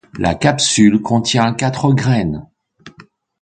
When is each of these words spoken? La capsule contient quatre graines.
La 0.17 0.33
capsule 0.33 0.99
contient 1.03 1.53
quatre 1.53 1.93
graines. 1.93 2.47